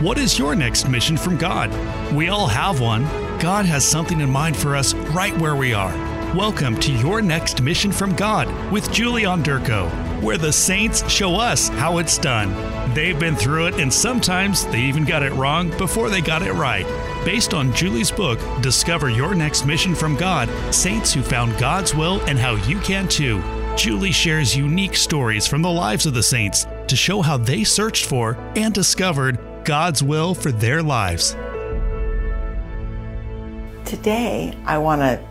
[0.00, 1.70] What is your next mission from God?
[2.14, 3.02] We all have one.
[3.38, 5.92] God has something in mind for us right where we are.
[6.34, 9.90] Welcome to Your Next Mission from God with Julie Onderko,
[10.22, 12.48] where the saints show us how it's done.
[12.94, 16.54] They've been through it, and sometimes they even got it wrong before they got it
[16.54, 16.86] right.
[17.26, 22.22] Based on Julie's book, Discover Your Next Mission from God Saints Who Found God's Will
[22.22, 23.42] and How You Can Too.
[23.76, 28.06] Julie shares unique stories from the lives of the saints to show how they searched
[28.06, 29.38] for and discovered
[29.70, 31.36] God's will for their lives.
[33.84, 35.24] Today, I want to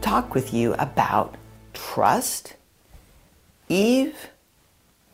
[0.00, 1.36] talk with you about
[1.74, 2.56] trust,
[3.68, 4.30] Eve,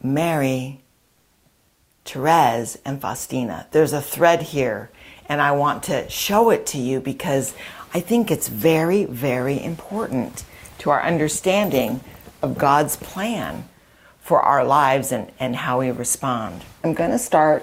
[0.02, 0.80] Mary,
[2.06, 3.66] Therese, and Faustina.
[3.70, 4.90] There's a thread here,
[5.28, 7.52] and I want to show it to you because
[7.92, 10.42] I think it's very, very important
[10.78, 12.00] to our understanding
[12.40, 13.68] of God's plan
[14.22, 16.64] for our lives and, and how we respond.
[16.82, 17.62] I'm going to start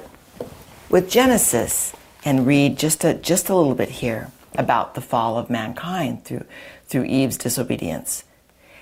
[0.90, 5.50] with Genesis and read just a, just a little bit here about the fall of
[5.50, 6.46] mankind through,
[6.88, 8.24] through Eve's disobedience.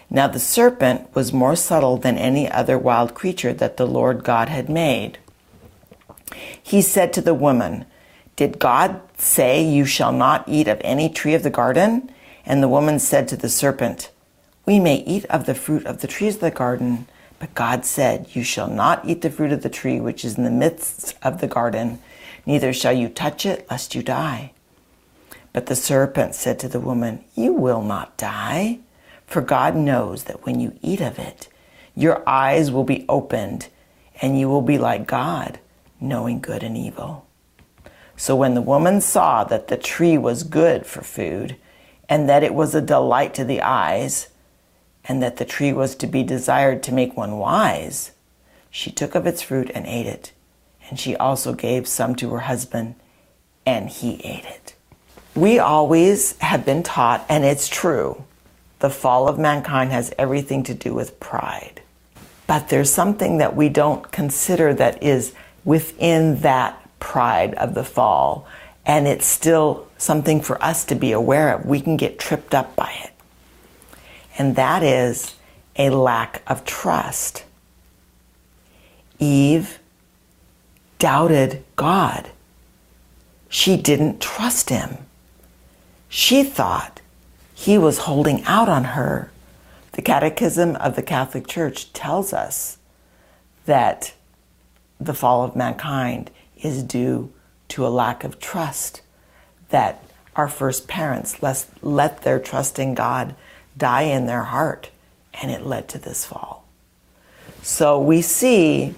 [0.09, 4.50] Now the serpent was more subtle than any other wild creature that the Lord God
[4.50, 5.17] had made.
[6.62, 7.86] He said to the woman,
[8.36, 12.12] Did God say, You shall not eat of any tree of the garden?
[12.45, 14.12] And the woman said to the serpent,
[14.66, 17.08] We may eat of the fruit of the trees of the garden.
[17.46, 20.46] But God said, You shall not eat the fruit of the tree which is in
[20.46, 22.00] the midst of the garden,
[22.44, 24.52] neither shall you touch it, lest you die.
[25.54, 28.80] But the serpent said to the woman, You will not die,
[29.28, 31.48] for God knows that when you eat of it,
[31.94, 33.68] your eyes will be opened,
[34.24, 35.59] and you will be like God,
[36.02, 37.28] knowing good and evil.
[38.18, 41.58] So when the woman saw that the tree was good for food,
[42.09, 44.30] and that it was a delight to the eyes,
[45.08, 48.11] and that the tree was to be desired to make one wise,
[48.70, 50.31] she took of its fruit and ate it.
[50.89, 52.95] And she also gave some to her husband,
[53.66, 54.75] and he ate it.
[55.36, 58.23] We always have been taught, and it's true,
[58.80, 61.81] the fall of mankind has everything to do with pride.
[62.47, 68.47] But there's something that we don't consider that is within that pride of the fall,
[68.85, 71.66] and it's still something for us to be aware of.
[71.66, 73.15] We can get tripped up by it
[74.38, 75.35] and that is
[75.78, 77.44] a lack of trust.
[79.19, 79.79] Eve
[81.00, 82.29] doubted God.
[83.50, 84.97] She didn't trust him.
[86.09, 87.01] She thought
[87.53, 89.31] he was holding out on her.
[89.94, 92.78] The Catechism of the Catholic Church tells us
[93.66, 94.13] that
[95.00, 97.31] the fall of mankind is due
[97.69, 99.01] to a lack of trust,
[99.69, 100.03] that
[100.35, 103.35] our first parents let, their trust in God
[103.78, 104.90] die in their heart,
[105.34, 106.66] and it led to this fall.
[107.62, 108.96] So we see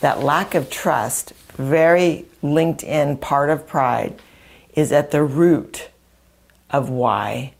[0.00, 4.20] that lack of trust, very linked in part of pride,
[4.74, 5.88] is at the root
[6.70, 7.54] of why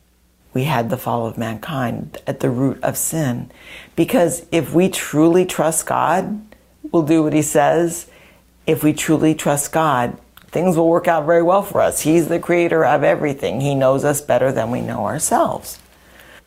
[0.53, 3.51] we had the fall of mankind, at the root of sin.
[3.95, 6.41] Because if we truly trust God,
[6.91, 8.09] we'll do what He says.
[8.67, 10.17] If we truly trust God,
[10.47, 12.01] things will work out very well for us.
[12.01, 15.79] He's the creator of everything, He knows us better than we know ourselves.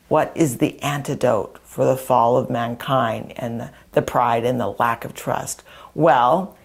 [0.09, 5.04] What is the antidote for the fall of mankind and the, pride and the lack
[5.04, 5.62] of trust?
[5.94, 6.56] Well,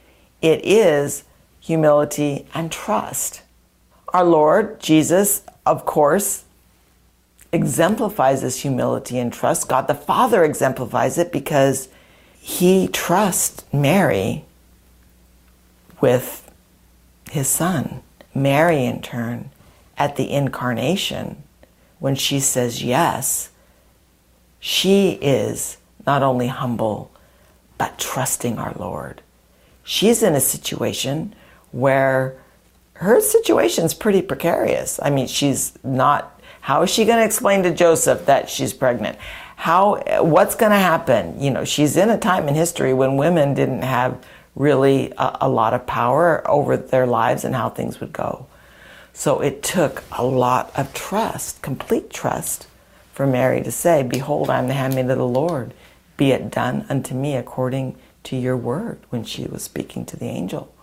[0.41, 1.23] it is
[1.59, 3.41] humility and trust.
[4.13, 6.43] Our Lord Jesus, of course,
[7.51, 9.67] exemplifies this humility and trust.
[9.67, 11.89] God the Father exemplifies it because
[12.39, 14.45] he trusts Mary
[16.01, 16.49] with
[17.29, 18.01] his son.
[18.33, 19.49] Mary, in turn,
[19.97, 21.43] at the incarnation,
[21.99, 23.49] when she says yes,
[24.59, 27.11] she is not only humble,
[27.77, 29.21] but trusting our Lord.
[29.83, 31.33] She's in a situation
[31.71, 32.37] where
[32.93, 34.99] her situation is pretty precarious.
[35.01, 39.17] I mean, she's not, how is she going to explain to Joseph that she's pregnant?
[39.55, 41.41] How, what's going to happen?
[41.41, 44.23] You know, she's in a time in history when women didn't have
[44.55, 48.47] really a, a lot of power over their lives and how things would go.
[49.13, 52.67] So it took a lot of trust, complete trust,
[53.13, 55.73] for Mary to say, Behold, I am the handmaid of the Lord.
[56.15, 60.25] Be it done unto me according to your word, when she was speaking to the
[60.25, 60.73] angel.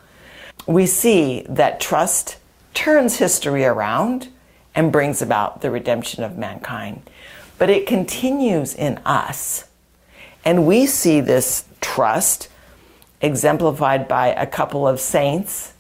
[0.67, 2.37] We see that trust
[2.75, 4.28] turns history around
[4.75, 7.08] and brings about the redemption of mankind.
[7.58, 9.64] But it continues in us.
[10.44, 12.49] And we see this trust
[13.23, 15.73] exemplified by a couple of saints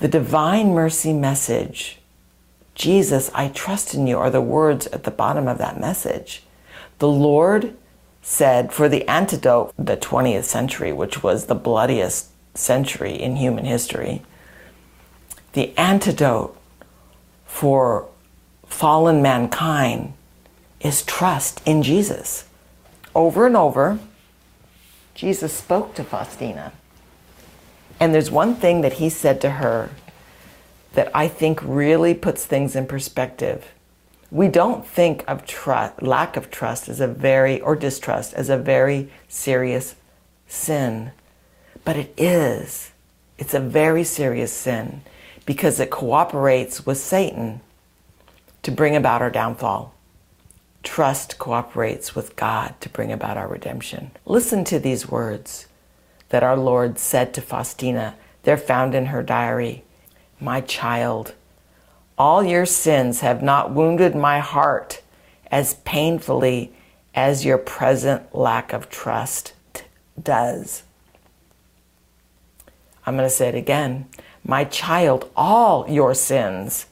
[0.00, 1.98] the divine mercy message,
[2.74, 6.42] Jesus, I trust in you, are the words at the bottom of that message.
[6.98, 7.76] The Lord
[8.22, 14.22] said for the antidote, the 20th century, which was the bloodiest century in human history,
[15.52, 16.56] the antidote
[17.44, 18.08] for
[18.66, 20.14] fallen mankind
[20.80, 22.44] is trust in Jesus.
[23.14, 23.98] Over and over,
[25.14, 26.72] Jesus spoke to Faustina.
[28.00, 29.90] And there's one thing that he said to her
[30.94, 33.68] that I think really puts things in perspective.
[34.30, 38.56] We don't think of trust, lack of trust as a very, or distrust as a
[38.56, 39.96] very serious
[40.48, 41.12] sin,
[41.84, 42.92] but it is.
[43.38, 45.02] It's a very serious sin
[45.44, 47.60] because it cooperates with Satan
[48.62, 49.94] to bring about our downfall.
[50.82, 54.12] Trust cooperates with God to bring about our redemption.
[54.24, 55.66] Listen to these words
[56.30, 58.16] that our Lord said to Faustina.
[58.42, 59.84] They're found in her diary.
[60.40, 61.34] My child,
[62.16, 65.02] all your sins have not wounded my heart
[65.50, 66.72] as painfully
[67.14, 69.52] as your present lack of trust
[70.20, 70.84] does.
[73.04, 74.06] I'm going to say it again.
[74.44, 76.86] My child, all your sins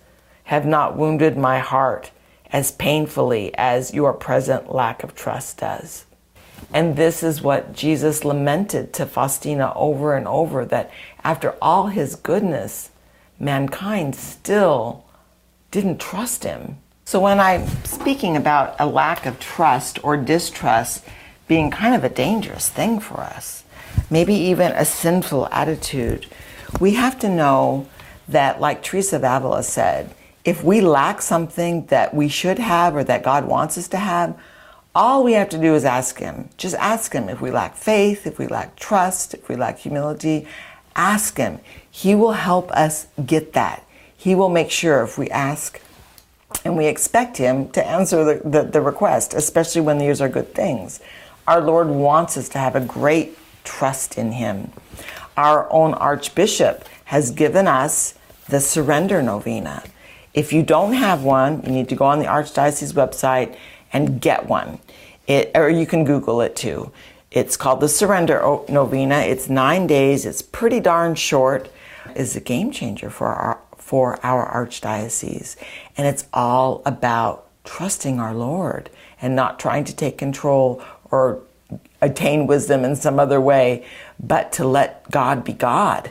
[0.45, 2.11] have not wounded my heart
[2.51, 6.07] as painfully as your present lack of trust does.
[6.73, 10.91] And this is what Jesus lamented to Faustina over and over that
[11.25, 12.91] after all his goodness,
[13.39, 15.05] mankind still
[15.71, 16.79] didn't trust him.
[17.05, 21.05] So when I'm speaking about a lack of trust or distrust
[21.47, 23.65] being kind of a dangerous thing for us,
[24.11, 26.27] maybe even a sinful attitude,
[26.81, 27.89] we have to know
[28.29, 30.15] that, like Teresa of Avila said,
[30.45, 34.39] if we lack something that we should have or that God wants us to have,
[34.95, 36.49] all we have to do is ask Him.
[36.57, 40.47] Just ask Him if we lack faith, if we lack trust, if we lack humility.
[40.97, 41.61] Ask Him.
[41.91, 43.85] He will help us get that.
[44.17, 45.81] He will make sure if we ask
[46.65, 50.55] and we expect Him to answer the, the, the request, especially when these are good
[50.55, 51.01] things.
[51.47, 54.73] Our Lord wants us to have a great trust in Him.
[55.37, 58.15] Our own Archbishop has given us
[58.49, 59.85] the Surrender Novena.
[60.35, 63.57] If you don't have one, you need to go on the Archdiocese website
[63.93, 64.79] and get one.
[65.27, 66.93] It, or you can Google it too.
[67.31, 69.19] It's called the Surrender Novena.
[69.19, 70.25] It's nine days.
[70.25, 71.71] It's pretty darn short.
[72.15, 75.57] Is a game changer for our for our archdiocese,
[75.97, 78.89] and it's all about trusting our Lord
[79.21, 81.43] and not trying to take control or
[82.01, 83.85] attain wisdom in some other way,
[84.19, 86.11] but to let God be God.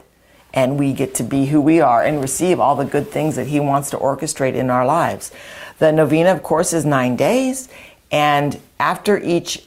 [0.54, 3.48] And we get to be who we are and receive all the good things that
[3.48, 5.32] He wants to orchestrate in our lives.
[5.80, 7.70] The novena, of course, is nine days.
[8.12, 9.66] And after each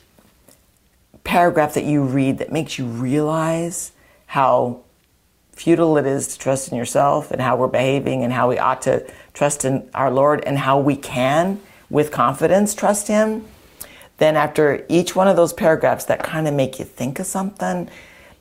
[1.24, 3.92] paragraph that you read that makes you realize
[4.26, 4.80] how
[5.52, 8.82] futile it is to trust in yourself and how we're behaving and how we ought
[8.82, 11.60] to trust in our Lord and how we can,
[11.90, 13.44] with confidence, trust Him.
[14.18, 17.88] Then, after each one of those paragraphs that kind of make you think of something,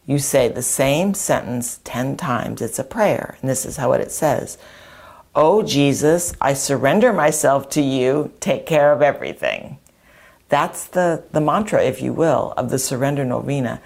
[0.05, 2.61] you say the same sentence 10 times.
[2.61, 3.37] It's a prayer.
[3.41, 4.57] And this is how it says
[5.41, 8.33] Oh, Jesus, I surrender myself to you.
[8.41, 9.77] Take care of everything.
[10.49, 13.79] That's the, the mantra, if you will, of the Surrender Novena.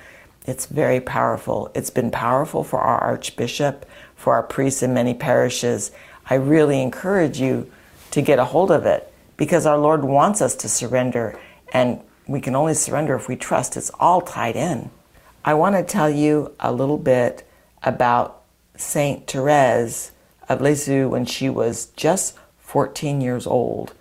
[0.47, 1.71] It's very powerful.
[1.75, 3.85] It's been powerful for our Archbishop,
[4.15, 5.91] for our priests in many parishes.
[6.27, 7.71] I really encourage you
[8.09, 11.39] to get a hold of it because our Lord wants us to surrender,
[11.71, 13.77] and we can only surrender if we trust.
[13.77, 14.89] It's all tied in.
[15.45, 17.47] I want to tell you a little bit
[17.83, 18.41] about
[18.75, 20.13] Saint Therese
[20.49, 23.93] of Lisieux when she was just 14 years old.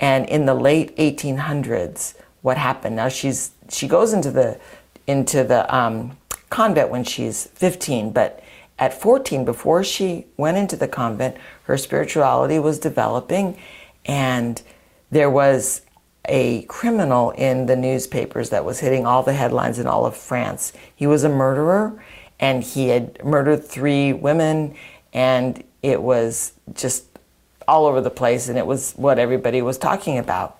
[0.00, 2.96] And in the late 1800s, what happened?
[2.96, 4.58] Now she's she goes into the
[5.06, 6.16] into the um,
[6.50, 8.42] convent when she's 15, but
[8.78, 13.58] at 14, before she went into the convent, her spirituality was developing,
[14.06, 14.62] and
[15.10, 15.82] there was
[16.26, 20.72] a criminal in the newspapers that was hitting all the headlines in all of France.
[20.94, 22.00] He was a murderer,
[22.38, 24.76] and he had murdered three women,
[25.12, 27.04] and it was just
[27.66, 30.58] all over the place, and it was what everybody was talking about.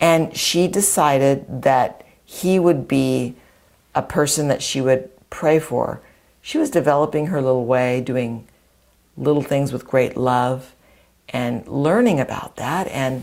[0.00, 3.34] And she decided that he would be
[3.94, 6.00] a person that she would pray for.
[6.42, 8.46] She was developing her little way, doing
[9.16, 10.74] little things with great love,
[11.30, 12.86] and learning about that.
[12.88, 13.22] And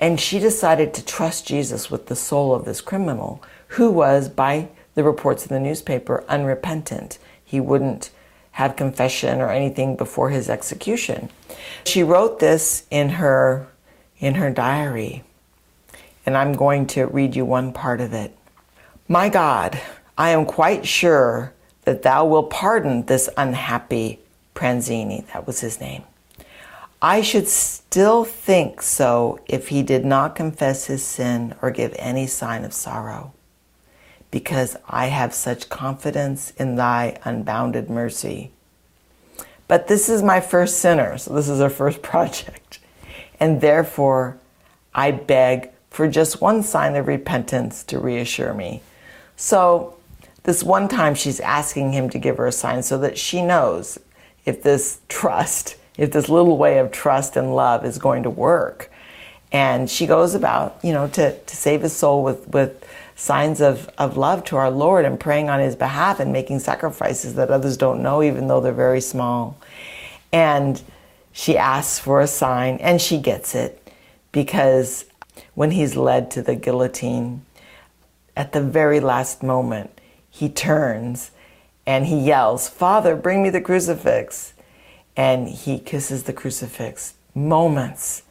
[0.00, 4.68] and she decided to trust Jesus with the soul of this criminal, who was, by
[4.94, 7.18] the reports in the newspaper, unrepentant.
[7.44, 8.10] He wouldn't
[8.58, 11.30] have confession or anything before his execution.
[11.84, 13.68] She wrote this in her
[14.18, 15.22] in her diary.
[16.26, 18.36] And I'm going to read you one part of it.
[19.06, 19.80] My God,
[20.18, 21.52] I am quite sure
[21.84, 24.18] that thou wilt pardon this unhappy
[24.56, 26.02] Pranzini, that was his name.
[27.00, 32.26] I should still think so if he did not confess his sin or give any
[32.26, 33.32] sign of sorrow
[34.30, 38.50] because I have such confidence in thy unbounded mercy.
[39.66, 42.80] But this is my first sinner, so this is our first project.
[43.40, 44.38] And therefore,
[44.94, 48.82] I beg for just one sign of repentance to reassure me.
[49.36, 49.94] So,
[50.44, 53.98] this one time she's asking him to give her a sign so that she knows
[54.46, 58.90] if this trust, if this little way of trust and love is going to work.
[59.52, 62.82] And she goes about, you know, to, to save his soul with, with
[63.18, 67.34] signs of, of love to our Lord and praying on his behalf and making sacrifices
[67.34, 69.58] that others don't know, even though they're very small.
[70.32, 70.80] And
[71.32, 73.92] she asks for a sign and she gets it
[74.30, 75.04] because
[75.54, 77.44] when he's led to the guillotine,
[78.36, 81.32] at the very last moment, he turns
[81.84, 84.54] and he yells, Father, bring me the crucifix.
[85.16, 88.22] And he kisses the crucifix moments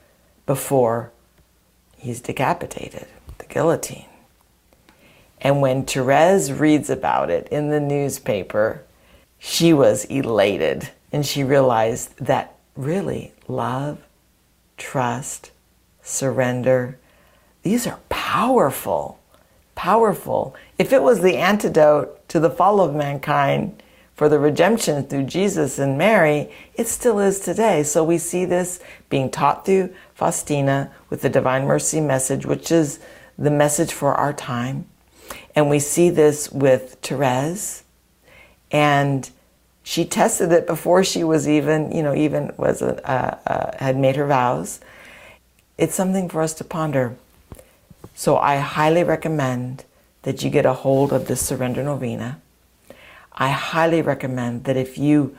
[0.45, 1.11] before
[1.97, 3.07] he's decapitated,
[3.39, 4.05] the guillotine.
[5.47, 8.83] And when Therese reads about it in the newspaper,
[9.39, 13.97] she was elated and she realized that really love,
[14.75, 15.51] trust,
[16.01, 16.99] surrender,
[17.63, 19.21] these are powerful,
[19.73, 20.53] powerful.
[20.77, 23.81] If it was the antidote to the fall of mankind
[24.15, 27.83] for the redemption through Jesus and Mary, it still is today.
[27.83, 32.99] So we see this being taught through Faustina with the Divine Mercy message, which is
[33.37, 34.87] the message for our time.
[35.55, 37.83] And we see this with Therese.
[38.71, 39.29] And
[39.83, 43.97] she tested it before she was even, you know, even was a, uh, uh, had
[43.97, 44.79] made her vows.
[45.77, 47.15] It's something for us to ponder.
[48.13, 49.85] So I highly recommend
[50.23, 52.41] that you get a hold of this surrender novena.
[53.31, 55.37] I highly recommend that if you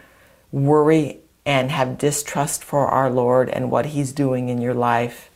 [0.53, 5.31] worry and have distrust for our Lord and what He's doing in your life,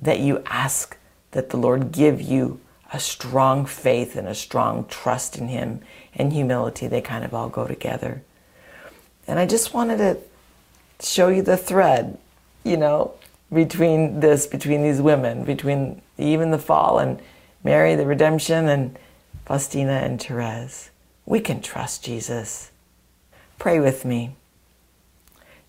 [0.00, 0.96] that you ask
[1.32, 2.60] that the Lord give you
[2.92, 5.80] a strong faith and a strong trust in Him
[6.14, 6.86] and humility.
[6.86, 8.22] They kind of all go together.
[9.26, 10.18] And I just wanted to
[11.00, 12.18] show you the thread,
[12.64, 13.14] you know,
[13.52, 17.20] between this, between these women, between even the fall and
[17.62, 18.98] Mary, the redemption, and
[19.44, 20.90] Faustina and Therese.
[21.26, 22.70] We can trust Jesus.
[23.58, 24.36] Pray with me.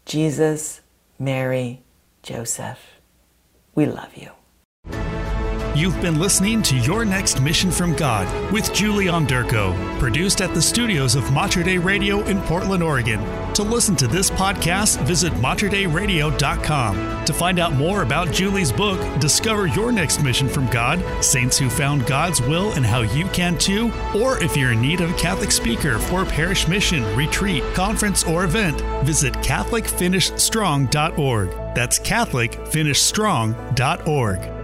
[0.05, 0.81] Jesus,
[1.17, 1.81] Mary,
[2.23, 2.79] Joseph,
[3.75, 4.31] we love you.
[5.79, 10.62] You've been listening to Your Next Mission from God with Julie Onderko, produced at the
[10.62, 13.21] studios of Mater Dei Radio in Portland, Oregon.
[13.53, 17.24] To listen to this podcast, visit materdeiradio.com.
[17.24, 21.69] To find out more about Julie's book, Discover Your Next Mission from God Saints Who
[21.69, 25.17] Found God's Will and How You Can Too, or if you're in need of a
[25.17, 31.51] Catholic speaker for a parish mission, retreat, conference, or event, visit CatholicFinishStrong.org.
[31.74, 34.59] That's CatholicFinishStrong.org.